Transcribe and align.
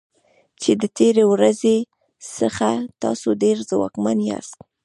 چې 0.61 0.71
د 0.81 0.83
تیرې 0.97 1.23
ورځې 1.33 1.77
څخه 2.37 2.69
تاسو 3.01 3.29
ډیر 3.43 3.57
ځواکمن 3.69 4.17
یاست. 4.29 4.57